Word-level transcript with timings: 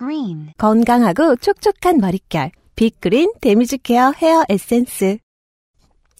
Green 0.00 0.52
건강하고 0.56 1.36
촉촉한 1.36 1.98
머릿결. 1.98 2.50
빅그린 2.74 3.32
damage 3.42 3.76
care 3.76 4.12
헤어 4.16 4.44
에센스. 4.48 5.18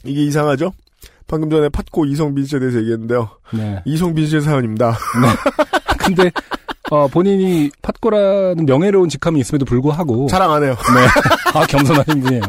이게 0.05 0.25
이상하죠? 0.25 0.73
방금 1.27 1.49
전에 1.49 1.71
팟고 1.71 2.05
이성빈 2.05 2.45
씨에 2.45 2.59
대해서 2.59 2.79
얘기했는데요. 2.79 3.31
네. 3.55 3.83
이성빈 3.87 4.27
씨의 4.27 4.43
사연입니다. 4.43 4.99
근데 5.99 6.31
어, 6.91 7.09
본인이 7.09 7.71
팟고라는 7.81 8.67
명예로운 8.67 9.09
직함이 9.09 9.41
있음에도 9.41 9.65
불구하고 9.65 10.27
자랑 10.27 10.53
안 10.53 10.63
해요. 10.63 10.77
네. 10.95 11.59
아 11.59 11.65
겸손하신 11.67 12.21
분이에요. 12.21 12.43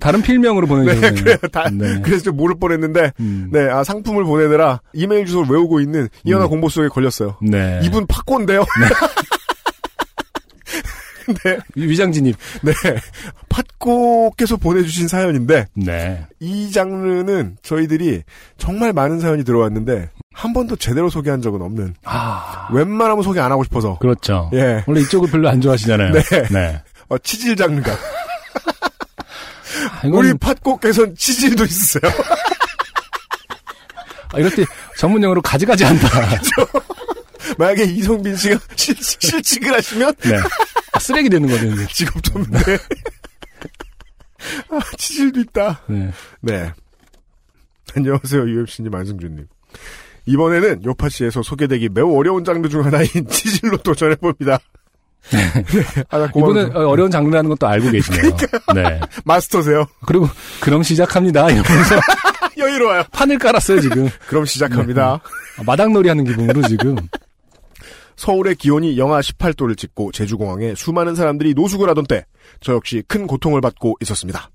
다른 0.00 0.22
필명으로 0.22 0.66
네, 0.66 0.68
보내주셨네요. 0.68 1.24
그래요. 1.24 1.36
다, 1.52 1.68
네. 1.70 2.00
그래서 2.02 2.24
좀 2.24 2.36
모를 2.36 2.56
뻔했는데, 2.58 3.12
음. 3.20 3.50
네, 3.52 3.68
아, 3.68 3.84
상품을 3.84 4.24
보내느라 4.24 4.80
이메일 4.94 5.26
주소를 5.26 5.48
외우고 5.50 5.78
있는 5.80 6.08
이현아 6.24 6.44
음. 6.46 6.48
공보 6.48 6.70
속에 6.70 6.88
걸렸어요. 6.88 7.36
네. 7.42 7.80
이분 7.82 8.06
팟고인데요. 8.06 8.60
네, 8.60 8.86
위장진입. 11.74 12.36
네. 12.62 12.72
팟고께서 13.48 14.56
보내주신 14.56 15.08
사연인데, 15.08 15.66
네. 15.74 16.26
이 16.38 16.70
장르는 16.70 17.56
저희들이 17.62 18.22
정말 18.58 18.92
많은 18.92 19.20
사연이 19.20 19.44
들어왔는데, 19.44 20.10
한 20.32 20.52
번도 20.52 20.76
제대로 20.76 21.10
소개한 21.10 21.42
적은 21.42 21.60
없는, 21.60 21.94
아 22.04 22.68
웬만하면 22.72 23.22
소개 23.22 23.40
안 23.40 23.50
하고 23.50 23.64
싶어서, 23.64 23.98
그렇죠. 23.98 24.50
예, 24.54 24.84
원래 24.86 25.00
이쪽을 25.00 25.30
별로 25.30 25.48
안 25.48 25.60
좋아하시잖아요. 25.60 26.12
네. 26.12 26.22
네. 26.50 26.82
어, 27.08 27.18
치질 27.18 27.56
장르가. 27.56 27.92
아, 27.92 30.06
이건 30.06 30.24
우리 30.24 30.34
팟고께서는 30.34 31.16
치질도 31.16 31.64
있어요. 31.64 32.02
아, 34.32 34.38
이럴 34.38 34.54
때 34.54 34.64
전문 34.96 35.22
용어로 35.22 35.42
가지가지 35.42 35.84
한다. 35.84 36.08
만약에 37.58 37.84
이성빈 37.84 38.36
씨가 38.36 38.58
실, 38.76 38.94
실직을 39.00 39.74
하시면, 39.74 40.14
네. 40.22 40.36
아, 41.00 41.02
쓰레기 41.02 41.30
되는 41.30 41.48
거죠. 41.48 41.66
이제. 41.66 41.86
직업도 41.86 42.38
없는데. 42.38 42.74
아, 44.70 44.80
치질도 44.98 45.40
있다. 45.40 45.80
네. 45.86 46.10
네. 46.42 46.72
안녕하세요, 47.96 48.42
UMC님, 48.42 48.94
안승준님. 48.94 49.46
이번에는 50.26 50.84
요파씨에서 50.84 51.42
소개되기 51.42 51.88
매우 51.88 52.16
어려운 52.18 52.44
장르 52.44 52.68
중 52.68 52.84
하나인 52.84 53.08
치질로 53.30 53.78
도전해봅니다. 53.78 54.58
네. 55.32 55.64
고마워요. 56.32 56.32
이분은 56.36 56.76
어, 56.76 56.88
어려운 56.88 57.10
장르라는 57.10 57.48
것도 57.50 57.66
알고 57.66 57.90
계시네요. 57.90 58.36
네. 58.74 59.00
마스터세요. 59.24 59.86
그리고 60.06 60.28
그럼 60.60 60.82
시작합니다. 60.82 61.48
이러면서 61.50 61.96
여유로워요. 62.58 63.04
판을 63.10 63.38
깔았어요 63.38 63.80
지금. 63.80 64.08
그럼 64.28 64.44
시작합니다. 64.44 65.20
아, 65.58 65.62
마당놀이 65.64 66.08
하는 66.10 66.24
기분으로 66.24 66.62
지금. 66.68 66.96
서울의 68.20 68.56
기온이 68.56 68.98
영하 68.98 69.20
18도를 69.20 69.78
찍고 69.78 70.12
제주공항에 70.12 70.74
수많은 70.74 71.14
사람들이 71.14 71.54
노숙을 71.54 71.88
하던 71.88 72.04
때, 72.04 72.26
저 72.60 72.74
역시 72.74 73.02
큰 73.08 73.26
고통을 73.26 73.62
받고 73.62 73.96
있었습니다. 74.02 74.50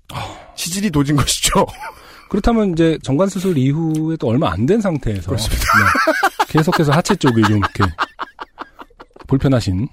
치질이 0.54 0.90
도진 0.92 1.16
것이죠. 1.16 1.66
그렇다면 2.30 2.70
이제 2.72 2.96
정관 3.02 3.28
수술 3.28 3.58
이후에 3.58 4.16
또 4.20 4.28
얼마 4.28 4.52
안 4.52 4.66
된 4.66 4.80
상태에서 4.80 5.26
그렇습니다. 5.30 5.64
네. 5.64 6.44
계속해서 6.52 6.92
하체 6.92 7.16
쪽이 7.16 7.42
좀 7.42 7.56
이렇게 7.58 7.82
불편하신. 9.26 9.88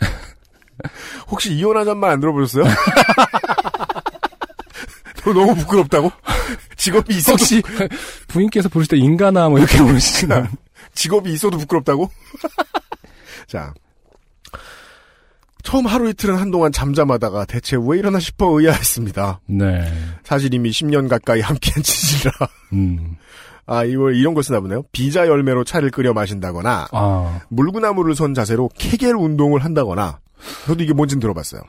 혹시 1.30 1.54
이혼하자는 1.54 2.00
말 2.00 2.10
안 2.10 2.18
들어보셨어요? 2.18 2.64
너무 5.32 5.54
부끄럽다고? 5.54 6.10
직업이 6.76 7.14
있어도 7.16 7.34
혹시 7.38 7.62
부인께서 8.26 8.68
부르실 8.68 8.90
때 8.90 8.96
인간아 8.96 9.48
뭐 9.48 9.60
이렇게 9.60 9.78
부르시나? 9.78 10.48
직업이 10.94 11.32
있어도 11.32 11.56
부끄럽다고? 11.58 12.10
자. 13.46 13.72
처음 15.62 15.86
하루 15.86 16.08
이틀은 16.08 16.36
한동안 16.36 16.70
잠잠하다가 16.70 17.44
대체 17.46 17.76
왜 17.80 17.98
이러나 17.98 18.20
싶어 18.20 18.46
의아했습니다. 18.58 19.40
네. 19.46 19.92
사실 20.22 20.54
이미 20.54 20.70
10년 20.70 21.08
가까이 21.08 21.40
함께한 21.40 21.82
치질이라. 21.82 22.32
음. 22.74 23.16
아, 23.66 23.82
이걸 23.82 24.14
이런 24.14 24.34
걸 24.34 24.44
쓰나 24.44 24.60
보네요. 24.60 24.84
비자 24.92 25.26
열매로 25.26 25.64
차를 25.64 25.90
끓여 25.90 26.12
마신다거나, 26.12 26.86
아. 26.92 27.40
물구나무를 27.48 28.14
선 28.14 28.32
자세로 28.32 28.70
케겔 28.76 29.16
운동을 29.16 29.64
한다거나, 29.64 30.20
저도 30.66 30.84
이게 30.84 30.92
뭔진 30.92 31.18
들어봤어요. 31.18 31.62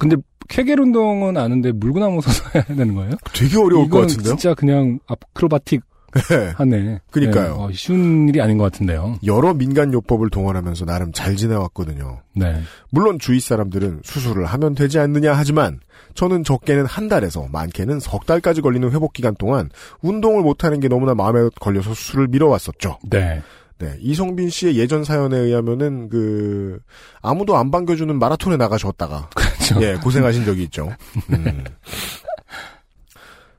근데 0.00 0.16
케겔 0.48 0.80
운동은 0.80 1.36
아는데 1.36 1.70
물구나무 1.70 2.20
서서 2.22 2.50
해야 2.54 2.64
되는 2.64 2.94
거예요? 2.94 3.12
되게 3.32 3.56
어려울 3.56 3.88
것 3.88 4.00
같은데요? 4.00 4.34
진짜 4.34 4.54
그냥 4.54 4.98
아크로바틱 5.06 5.82
네. 6.28 6.52
하네. 6.56 7.00
그니까요. 7.10 7.44
네, 7.44 7.50
어, 7.50 7.70
쉬운 7.72 8.28
일이 8.28 8.40
아닌 8.40 8.58
것 8.58 8.64
같은데요. 8.64 9.18
여러 9.24 9.54
민간 9.54 9.92
요법을 9.92 10.30
동원하면서 10.30 10.84
나름 10.84 11.12
잘 11.12 11.36
지내왔거든요. 11.36 12.20
네. 12.34 12.60
물론 12.90 13.18
주위 13.18 13.40
사람들은 13.40 14.00
수술을 14.04 14.46
하면 14.46 14.74
되지 14.74 14.98
않느냐 14.98 15.32
하지만 15.34 15.80
저는 16.14 16.44
적게는 16.44 16.86
한 16.86 17.08
달에서 17.08 17.48
많게는 17.52 18.00
석 18.00 18.26
달까지 18.26 18.60
걸리는 18.60 18.90
회복 18.90 19.12
기간 19.12 19.34
동안 19.36 19.70
운동을 20.02 20.42
못하는 20.42 20.80
게 20.80 20.88
너무나 20.88 21.14
마음에 21.14 21.48
걸려서 21.60 21.94
수술을 21.94 22.28
미뤄왔었죠. 22.28 22.98
네. 23.10 23.42
네, 23.78 23.96
이성빈 24.00 24.50
씨의 24.50 24.76
예전 24.76 25.04
사연에 25.04 25.36
의하면은 25.36 26.08
그 26.08 26.80
아무도 27.22 27.56
안 27.56 27.70
반겨주는 27.70 28.18
마라톤에 28.18 28.56
나가셨다가 28.56 29.30
그렇죠. 29.34 29.80
예 29.82 29.94
고생하신 29.94 30.44
적이 30.44 30.64
있죠. 30.64 30.90
음. 31.30 31.64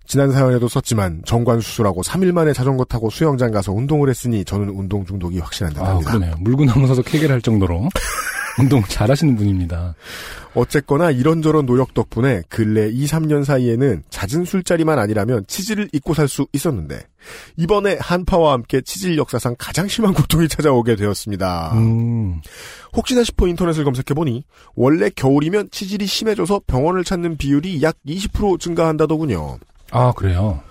지난 0.09 0.31
사연에도 0.31 0.67
썼지만 0.67 1.21
정관 1.23 1.61
수술하고 1.61 2.01
3일 2.01 2.31
만에 2.31 2.51
자전거 2.51 2.83
타고 2.83 3.11
수영장 3.11 3.51
가서 3.51 3.71
운동을 3.71 4.09
했으니 4.09 4.43
저는 4.43 4.69
운동 4.69 5.05
중독이 5.05 5.37
확실한 5.37 5.71
아. 5.77 5.99
그러네요. 5.99 6.33
물구나무 6.39 6.87
서서 6.87 7.03
케겔 7.03 7.31
할 7.31 7.43
정도로 7.43 7.87
운동 8.57 8.81
잘 8.85 9.11
하시는 9.11 9.35
분입니다. 9.35 9.93
어쨌거나 10.55 11.11
이런저런 11.11 11.67
노력 11.67 11.93
덕분에 11.93 12.41
근래 12.49 12.89
2, 12.89 13.05
3년 13.05 13.45
사이에는 13.45 14.01
잦은 14.09 14.45
술자리만 14.45 14.97
아니라면 14.97 15.45
치질을 15.47 15.89
잊고 15.93 16.15
살 16.15 16.27
수 16.27 16.47
있었는데 16.53 17.01
이번에 17.57 17.99
한파와 18.01 18.53
함께 18.53 18.81
치질 18.81 19.15
역사상 19.15 19.57
가장 19.59 19.87
심한 19.87 20.15
고통이 20.15 20.47
찾아오게 20.47 20.95
되었습니다. 20.95 21.73
음. 21.75 22.41
혹시나 22.95 23.23
싶어 23.23 23.47
인터넷을 23.47 23.83
검색해보니 23.83 24.43
원래 24.75 25.11
겨울이면 25.15 25.69
치질이 25.69 26.07
심해져서 26.07 26.61
병원을 26.65 27.03
찾는 27.03 27.37
비율이 27.37 27.83
약 27.83 27.95
20% 28.07 28.59
증가한다더군요. 28.59 29.59
아, 29.91 30.11
그래요. 30.13 30.61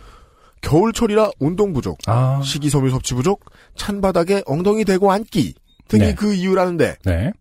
겨울철이라 0.61 1.31
운동 1.39 1.73
부족, 1.73 1.99
아. 2.07 2.41
식이섬유 2.43 2.91
섭취 2.91 3.15
부족, 3.15 3.45
찬 3.77 4.01
바닥에 4.01 4.43
엉덩이 4.47 4.85
대고 4.85 5.13
앉기 5.13 5.55
등이 5.89 6.03
네. 6.03 6.15
그 6.15 6.35
이유라는데 6.35 6.97
네. 7.05 7.33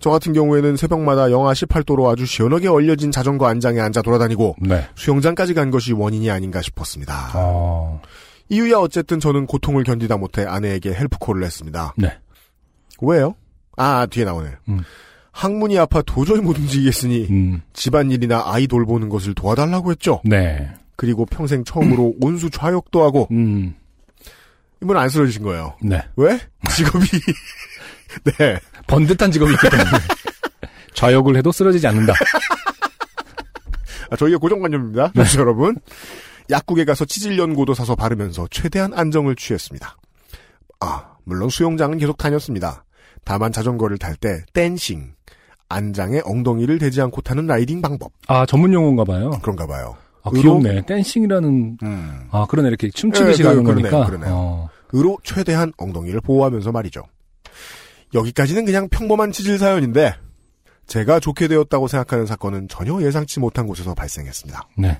저 0.00 0.10
같은 0.10 0.32
경우에는 0.32 0.76
새벽마다 0.76 1.30
영하 1.30 1.52
18도로 1.52 2.10
아주 2.10 2.26
시원하게 2.26 2.68
얼려진 2.68 3.12
자전거 3.12 3.46
안장에 3.46 3.80
앉아 3.80 4.02
돌아다니고 4.02 4.56
네. 4.60 4.88
수영장까지 4.96 5.54
간 5.54 5.70
것이 5.70 5.92
원인이 5.92 6.28
아닌가 6.30 6.60
싶었습니다. 6.60 7.32
어. 7.34 8.00
이유야 8.48 8.78
어쨌든 8.78 9.20
저는 9.20 9.46
고통을 9.46 9.84
견디다 9.84 10.16
못해 10.16 10.44
아내에게 10.44 10.92
헬프콜을 10.92 11.44
했습니다. 11.44 11.94
네. 11.96 12.18
왜요? 13.00 13.36
아 13.76 14.06
뒤에 14.06 14.24
나오네. 14.24 14.50
음. 14.68 14.80
항문이 15.32 15.78
아파 15.78 16.02
도저히 16.02 16.40
못 16.40 16.58
움직이겠으니 16.58 17.26
음. 17.30 17.62
집안일이나 17.72 18.42
아이 18.46 18.66
돌보는 18.66 19.08
것을 19.08 19.34
도와달라고 19.34 19.90
했죠. 19.90 20.20
네. 20.24 20.70
그리고 20.96 21.26
평생 21.26 21.64
처음으로 21.64 22.14
온수 22.20 22.50
좌욕도 22.50 23.02
하고 23.02 23.28
음. 23.32 23.74
이분 24.82 24.96
안 24.96 25.08
쓰러지신 25.08 25.42
거예요. 25.42 25.76
네. 25.82 26.02
왜? 26.16 26.38
직업이 26.76 27.06
네 28.38 28.58
번듯한 28.86 29.32
직업이 29.32 29.52
있기 29.52 29.68
때문에. 29.70 29.90
좌욕을 30.94 31.36
해도 31.36 31.50
쓰러지지 31.50 31.86
않는다. 31.86 32.12
아, 34.10 34.16
저희의 34.16 34.38
고정관념입니다. 34.38 35.12
네. 35.14 35.24
여러분. 35.38 35.78
약국에 36.50 36.84
가서 36.84 37.04
치질 37.06 37.38
연고도 37.38 37.72
사서 37.72 37.94
바르면서 37.94 38.46
최대한 38.50 38.92
안정을 38.92 39.36
취했습니다. 39.36 39.96
아, 40.80 41.14
물론 41.24 41.48
수영장은 41.48 41.98
계속 41.98 42.18
다녔습니다. 42.18 42.84
다만 43.24 43.52
자전거를 43.52 43.98
탈 43.98 44.16
때 44.16 44.44
dancing, 44.52 45.14
안장에 45.72 46.20
엉덩이를 46.24 46.78
대지 46.78 47.00
않고 47.00 47.20
타는 47.22 47.46
riding 47.46 47.80
방법 47.82 48.12
아, 48.28 48.46
전문 48.46 48.72
용어인가 48.72 49.04
봐요. 49.04 49.30
그런가 49.42 49.66
봐요. 49.66 49.96
아? 50.22 50.30
귀엽네. 50.30 50.86
dancing이라는, 50.86 51.78
음. 51.82 52.20
아, 52.30 52.46
그러네. 52.48 52.68
이렇게 52.68 52.88
춤추듯이 52.90 53.42
예, 53.42 53.44
그, 53.44 53.48
가는 53.50 53.64
그러네요, 53.64 53.90
거니까. 53.90 54.06
그러네요. 54.08 54.34
어. 54.34 54.68
으로 54.92 55.18
최대한 55.24 55.72
엉덩이를 55.78 56.20
보호하면서 56.20 56.70
말이죠. 56.70 57.02
여기까지는 58.14 58.64
그냥 58.64 58.88
평범한 58.88 59.32
치질 59.32 59.58
사연인데 59.58 60.14
제가 60.86 61.18
좋게 61.20 61.48
되었다고 61.48 61.88
생각하는 61.88 62.26
사건은 62.26 62.68
전혀 62.68 63.00
예상치 63.02 63.40
못한 63.40 63.66
곳에서 63.66 63.94
발생했습니다. 63.94 64.68
네. 64.78 64.98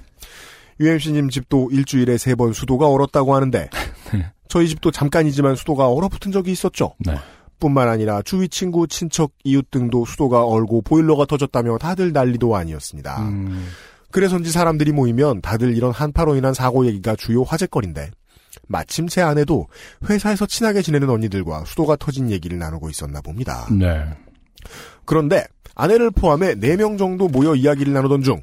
UMC님 0.81 1.29
집도 1.29 1.69
일주일에 1.71 2.17
세 2.17 2.35
번 2.35 2.53
수도가 2.53 2.89
얼었다고 2.89 3.35
하는데 3.35 3.69
네. 4.15 4.27
저희 4.49 4.69
집도 4.69 4.91
잠깐이지만 4.91 5.55
수도가 5.57 5.89
얼어붙은 5.89 6.33
적이 6.33 6.53
있었죠. 6.53 6.95
네. 7.01 7.15
뿐만 7.63 7.89
아니라 7.89 8.23
주위 8.23 8.49
친구, 8.49 8.89
친척, 8.89 9.31
이웃 9.45 9.71
등도 9.71 10.05
수도가 10.05 10.45
얼고 10.45 10.83
보일러가 10.83 11.27
터졌다며 11.27 11.79
다들 11.79 12.13
난리도 12.13 12.57
아니었습니다. 12.57 13.23
음, 13.29 13.69
그래서인지 14.11 14.51
사람들이 14.51 14.91
모이면 14.91 15.43
다들 15.43 15.77
이런 15.77 15.93
한파로 15.93 16.35
인한 16.35 16.55
사고 16.55 16.85
얘기가 16.87 17.15
주요 17.15 17.45
화제거리인데 17.45 18.11
마침 18.67 19.07
제 19.07 19.23
아내도 19.23 19.69
회사에서 20.11 20.45
친하게 20.47 20.83
지내는 20.83 21.09
언니들과 21.09 21.65
수도가 21.65 21.97
터진 21.97 22.33
얘기를 22.33 22.59
나누고 22.59 22.91
있었나 22.91 23.21
봅니다. 23.21 23.69
네. 23.71 24.05
그런데 25.05 25.45
아내를 25.77 26.11
포함해 26.11 26.57
4명 26.57 26.99
정도 26.99 27.29
모여 27.29 27.55
이야기를 27.55 27.93
나누던 27.93 28.23
중 28.23 28.43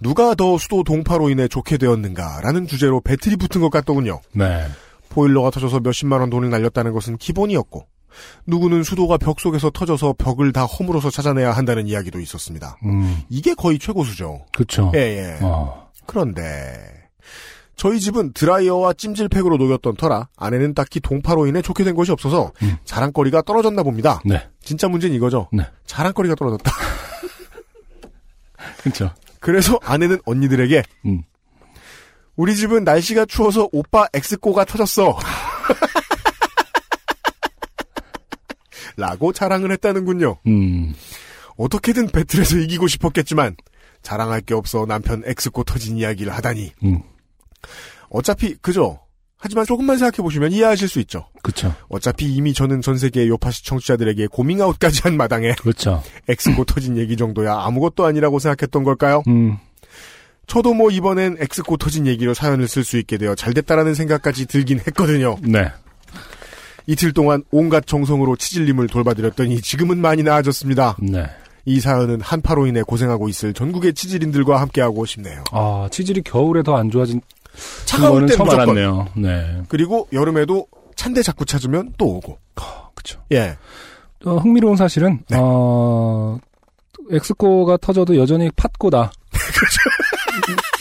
누가 0.00 0.34
더 0.34 0.56
수도 0.56 0.82
동파로 0.84 1.28
인해 1.28 1.48
좋게 1.48 1.76
되었는가라는 1.76 2.66
주제로 2.66 3.02
배틀이 3.02 3.36
붙은 3.36 3.60
것 3.60 3.68
같더군요. 3.70 4.20
네. 4.32 4.66
보일러가 5.10 5.50
터져서 5.50 5.80
몇십만 5.80 6.20
원 6.20 6.30
돈을 6.30 6.48
날렸다는 6.48 6.92
것은 6.92 7.18
기본이었고 7.18 7.86
누구는 8.46 8.82
수도가 8.82 9.18
벽 9.18 9.40
속에서 9.40 9.70
터져서 9.70 10.14
벽을 10.18 10.52
다 10.52 10.64
허물어서 10.64 11.10
찾아내야 11.10 11.52
한다는 11.52 11.86
이야기도 11.86 12.20
있었습니다. 12.20 12.78
음, 12.84 13.22
이게 13.28 13.54
거의 13.54 13.78
최고수죠. 13.78 14.46
그쵸. 14.52 14.90
예, 14.94 14.98
예. 14.98 15.38
어, 15.42 15.90
그런데 16.06 16.72
저희 17.76 18.00
집은 18.00 18.32
드라이어와 18.32 18.94
찜질팩으로 18.94 19.56
녹였던 19.56 19.96
터라 19.96 20.28
아내는 20.36 20.74
딱히 20.74 21.00
동파로 21.00 21.46
인해 21.46 21.60
좋게 21.60 21.84
된 21.84 21.94
것이 21.94 22.12
없어서 22.12 22.52
음. 22.62 22.76
자랑거리가 22.84 23.42
떨어졌나 23.42 23.82
봅니다. 23.82 24.20
네. 24.24 24.48
진짜 24.62 24.88
문제는 24.88 25.14
이거죠. 25.16 25.48
네. 25.52 25.64
자랑거리가 25.86 26.36
떨어졌다. 26.36 26.70
그쵸. 28.82 29.10
그래서 29.40 29.78
아내는 29.82 30.20
언니들에게 30.24 30.82
음. 31.06 31.22
우리 32.36 32.56
집은 32.56 32.84
날씨가 32.84 33.26
추워서 33.26 33.68
오빠 33.72 34.06
엑스코가 34.12 34.64
터졌어. 34.64 35.18
라고 38.96 39.32
자랑을 39.32 39.72
했다는군요. 39.72 40.38
음, 40.46 40.94
어떻게든 41.56 42.08
배틀에서 42.08 42.58
이기고 42.58 42.86
싶었겠지만 42.88 43.56
자랑할 44.02 44.40
게 44.40 44.54
없어 44.54 44.86
남편 44.86 45.22
엑스코 45.24 45.64
터진 45.64 45.96
이야기를 45.96 46.32
하다니. 46.32 46.72
음, 46.84 47.00
어차피 48.10 48.54
그죠. 48.56 49.00
하지만 49.36 49.66
조금만 49.66 49.98
생각해 49.98 50.22
보시면 50.22 50.52
이해하실 50.52 50.88
수 50.88 51.00
있죠. 51.00 51.28
그쵸. 51.42 51.74
어차피 51.88 52.34
이미 52.34 52.54
저는 52.54 52.80
전 52.80 52.96
세계 52.96 53.28
요파시 53.28 53.64
청취자들에게 53.66 54.28
고밍아웃까지 54.28 55.02
한 55.02 55.18
마당에 55.18 55.52
그렇죠. 55.60 56.02
엑스코 56.28 56.64
터진 56.64 56.96
얘기 56.96 57.16
정도야 57.16 57.54
아무것도 57.54 58.06
아니라고 58.06 58.38
생각했던 58.38 58.84
걸까요? 58.84 59.22
음, 59.26 59.58
저도 60.46 60.72
뭐 60.72 60.90
이번엔 60.90 61.36
엑스코 61.40 61.76
터진 61.76 62.06
얘기로 62.06 62.32
사연을 62.32 62.68
쓸 62.68 62.84
수 62.84 62.96
있게 62.98 63.18
되어 63.18 63.34
잘 63.34 63.52
됐다라는 63.52 63.94
생각까지 63.94 64.46
들긴 64.46 64.78
했거든요. 64.78 65.36
네. 65.42 65.70
이틀 66.86 67.12
동안 67.12 67.42
온갖 67.50 67.86
정성으로 67.86 68.36
치질님을 68.36 68.88
돌봐드렸더니 68.88 69.60
지금은 69.60 69.98
많이 69.98 70.22
나아졌습니다. 70.22 70.96
네. 71.00 71.24
이 71.66 71.80
사연은 71.80 72.20
한파로 72.20 72.66
인해 72.66 72.82
고생하고 72.82 73.28
있을 73.30 73.54
전국의 73.54 73.94
치질인들과 73.94 74.60
함께하고 74.60 75.06
싶네요. 75.06 75.44
아, 75.52 75.88
치질이 75.90 76.20
겨울에 76.22 76.62
더 76.62 76.76
안 76.76 76.90
좋아진 76.90 77.20
차가울 77.86 78.12
거는 78.14 78.26
때 78.26 78.36
처음 78.36 78.44
무조건. 78.46 78.68
알았네요. 78.76 79.08
네. 79.16 79.62
그리고 79.68 80.06
여름에도 80.12 80.66
찬데 80.96 81.22
자꾸 81.22 81.44
찾으면 81.46 81.94
또 81.96 82.06
오고. 82.16 82.38
아, 82.56 82.88
그쵸. 82.94 83.18
예. 83.32 83.56
어, 84.26 84.36
흥미로운 84.36 84.76
사실은, 84.76 85.20
네. 85.28 85.36
어, 85.40 86.38
엑스코가 87.10 87.76
터져도 87.78 88.16
여전히 88.18 88.50
팥고다. 88.56 89.10
읽, 89.34 90.58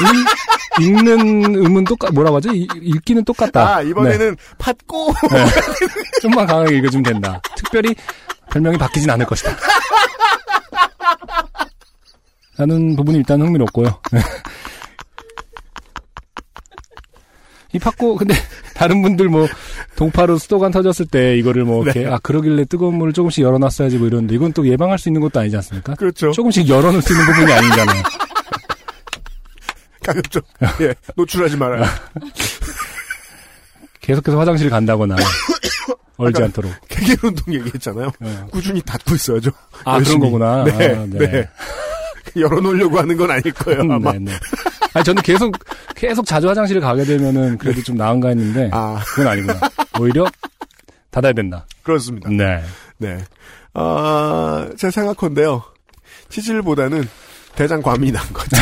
읽 0.00 1.02
는 1.02 1.54
음은 1.54 1.84
똑같, 1.84 2.12
뭐라고 2.12 2.36
하죠? 2.36 2.52
읽, 2.52 2.70
읽기는 2.80 3.24
똑같다. 3.24 3.76
아, 3.76 3.82
이번에는 3.82 4.36
팥고. 4.58 5.12
네. 5.30 5.46
좀만 6.22 6.46
강하게 6.46 6.76
읽어주면 6.78 7.02
된다. 7.02 7.40
특별히 7.56 7.94
별명이 8.50 8.78
바뀌진 8.78 9.10
않을 9.10 9.26
것이다. 9.26 9.56
라는 12.56 12.96
부분이 12.96 13.18
일단 13.18 13.40
흥미롭고요. 13.40 14.00
이 17.72 17.78
팥고, 17.78 18.16
근데, 18.16 18.34
다른 18.74 19.00
분들 19.00 19.28
뭐, 19.28 19.46
동파로 19.94 20.38
수도관 20.38 20.72
터졌을 20.72 21.06
때 21.06 21.36
이거를 21.36 21.64
뭐, 21.64 21.84
이렇게, 21.84 22.00
네. 22.00 22.06
아, 22.06 22.18
그러길래 22.18 22.64
뜨거운 22.64 22.96
물을 22.96 23.12
조금씩 23.12 23.44
열어놨어야지 23.44 23.98
뭐 23.98 24.08
이러는데, 24.08 24.34
이건 24.34 24.52
또 24.52 24.66
예방할 24.66 24.98
수 24.98 25.08
있는 25.08 25.20
것도 25.20 25.38
아니지 25.40 25.56
않습니까? 25.56 25.94
그렇죠. 25.94 26.32
조금씩 26.32 26.68
열어놓을 26.68 27.00
수 27.00 27.12
있는 27.12 27.26
부분이 27.26 27.52
아니잖아요. 27.52 28.02
가급적. 30.02 30.44
예. 30.80 30.94
노출하지 31.16 31.56
말아요. 31.56 31.84
계속해서 34.00 34.38
화장실 34.38 34.70
간다거나, 34.70 35.16
얼지 36.16 36.42
않도록. 36.42 36.72
개개 36.88 37.14
운동 37.22 37.54
얘기했잖아요. 37.54 38.10
네. 38.18 38.38
꾸준히 38.50 38.80
닫고 38.82 39.14
있어야죠. 39.14 39.50
아, 39.84 39.96
열심히. 39.96 40.18
그런 40.18 40.32
거구나. 40.32 40.64
네. 40.64 40.94
아, 40.96 41.06
네. 41.06 41.48
열어놓으려고 42.36 42.98
하는 42.98 43.16
건 43.16 43.30
아닐 43.30 43.52
거예요, 43.52 43.80
아마. 43.82 44.12
네, 44.12 44.18
네. 44.20 44.32
아니, 44.94 45.04
저는 45.04 45.22
계속, 45.22 45.54
계속 45.94 46.26
자주 46.26 46.48
화장실을 46.48 46.80
가게 46.80 47.04
되면은 47.04 47.58
그래도 47.58 47.82
좀 47.82 47.96
나은가 47.96 48.28
했는데, 48.28 48.70
아, 48.72 49.00
그건 49.04 49.28
아니구나. 49.28 49.60
오히려 50.00 50.26
닫아야 51.10 51.32
된다. 51.32 51.66
그렇습니다. 51.82 52.28
네. 52.30 52.62
네. 52.98 53.18
아, 53.74 54.68
제 54.76 54.90
생각컨대요. 54.90 55.62
치질보다는 56.28 57.08
대장 57.54 57.82
과민이 57.82 58.12
난 58.12 58.24
거죠. 58.32 58.56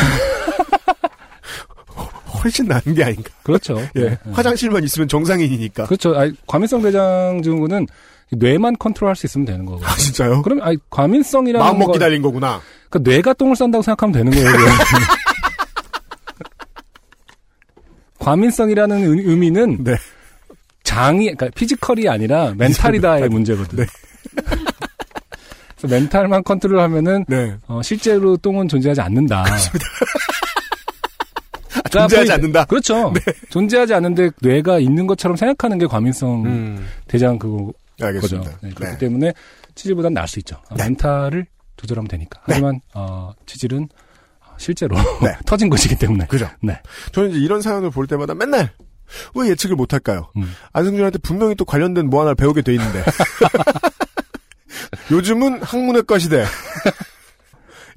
훨씬 2.49 2.65
나은 2.67 2.95
게 2.95 3.05
아닌가. 3.05 3.31
그렇죠. 3.43 3.79
예. 3.97 4.01
네. 4.09 4.19
화장실만 4.33 4.83
있으면 4.85 5.07
정상인이니까. 5.07 5.85
그렇죠. 5.85 6.17
아니, 6.17 6.33
과민성 6.47 6.81
대장 6.83 7.43
증후군은 7.43 7.87
뇌만 8.33 8.77
컨트롤할 8.79 9.15
수 9.17 9.27
있으면 9.27 9.45
되는 9.45 9.67
거고. 9.67 9.85
아, 9.85 9.95
진짜요? 9.97 10.41
그럼 10.43 10.61
아니 10.63 10.77
과민성이라는 10.91 11.65
마음 11.65 11.79
먹기 11.79 11.93
거, 11.93 11.99
달린 11.99 12.23
거구나. 12.23 12.61
그러니까 12.89 13.11
뇌가 13.11 13.35
똥을 13.35 13.55
싼다고 13.57 13.83
생각하면 13.83 14.13
되는 14.13 14.33
거예요. 14.33 14.49
과민성이라는 18.19 18.97
의- 18.99 19.25
의미는 19.27 19.85
네. 19.85 19.95
장이 20.85 21.25
그러니까 21.35 21.49
피지컬이 21.55 22.09
아니라 22.09 22.55
멘탈이다의 22.57 23.29
문제거든. 23.29 23.79
네. 23.79 23.87
멘탈만 25.89 26.43
컨트롤하면은 26.43 27.25
네. 27.29 27.55
어, 27.69 27.81
실제로 27.83 28.37
똥은 28.37 28.69
존재하지 28.69 29.01
않는다. 29.01 29.45
존재하지 31.89 32.33
않는다? 32.33 32.65
그렇죠. 32.65 33.13
존재하지 33.51 33.95
않는데 33.95 34.31
뇌가 34.41 34.79
있는 34.79 35.07
것처럼 35.07 35.37
생각하는 35.37 35.79
게 35.79 35.87
과민성 35.87 36.45
음. 36.47 36.87
대장 37.07 37.39
그거 37.39 37.73
알겠습니다. 38.01 38.51
거죠. 38.51 38.59
네, 38.63 38.71
그렇기 38.75 38.93
네. 38.93 38.99
때문에 38.99 39.33
치질보다는 39.75 40.15
나을 40.15 40.29
수 40.29 40.39
있죠. 40.41 40.57
아, 40.69 40.75
네. 40.77 40.85
멘탈을 40.85 41.47
조절하면 41.77 42.09
되니까. 42.09 42.41
하지만 42.45 42.81
어, 42.95 43.33
치질은 43.47 43.89
실제로 44.57 44.97
네. 45.23 45.37
터진 45.47 45.69
것이기 45.71 45.97
때문에. 45.97 46.27
그죠? 46.27 46.49
네. 46.63 46.81
저는 47.13 47.31
이제 47.31 47.39
이런 47.39 47.63
사연을 47.63 47.91
볼 47.91 48.07
때마다 48.07 48.35
맨날 48.35 48.71
왜 49.35 49.49
예측을 49.51 49.77
못할까요? 49.77 50.31
음. 50.37 50.53
안승준한테 50.73 51.19
분명히 51.19 51.55
또 51.55 51.65
관련된 51.65 52.11
뭐 52.11 52.21
하나를 52.21 52.35
배우게 52.35 52.63
돼 52.63 52.73
있는데. 52.75 53.03
요즘은 55.11 55.63
학문의과 55.63 56.19
시대. 56.19 56.45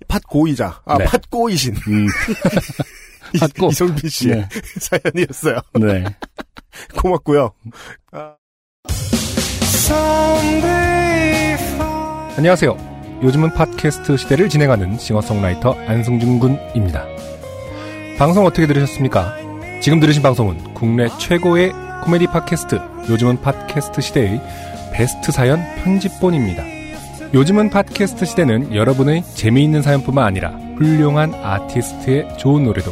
팥고이자. 0.07 0.81
아, 0.86 0.98
네. 0.98 1.05
팥고이신. 1.05 1.75
음, 1.88 2.07
이- 3.33 3.39
팥고. 3.39 3.69
이성빈 3.69 4.09
씨의 4.09 4.35
네. 4.35 4.47
사연이었어요. 4.79 5.59
네. 5.79 6.03
고맙고요. 6.97 7.51
아, 8.11 8.35
안녕하세요. 12.38 13.19
요즘은 13.23 13.53
팟캐스트 13.53 14.17
시대를 14.17 14.50
진행하는 14.50 14.97
싱어송라이터 14.97 15.73
안승준 15.88 16.39
군입니다. 16.39 17.05
방송 18.17 18.45
어떻게 18.45 18.65
들으셨습니까? 18.67 19.35
지금 19.81 20.00
들으신 20.00 20.21
방송은 20.23 20.73
국내 20.73 21.07
최고의 21.19 21.71
코미디 22.03 22.27
팟캐스트 22.27 22.79
요즘은 23.09 23.41
팟캐스트 23.41 24.01
시대의 24.01 24.41
베스트 24.93 25.31
사연 25.31 25.59
편집본입니다. 25.83 26.63
요즘은 27.33 27.69
팟캐스트 27.69 28.25
시대는 28.25 28.75
여러분의 28.75 29.23
재미있는 29.35 29.81
사연뿐만 29.81 30.25
아니라 30.25 30.50
훌륭한 30.77 31.33
아티스트의 31.35 32.38
좋은 32.38 32.63
노래도 32.63 32.91